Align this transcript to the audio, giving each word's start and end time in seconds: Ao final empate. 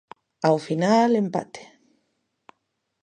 Ao 0.49 0.57
final 0.67 1.09
empate. 1.23 1.61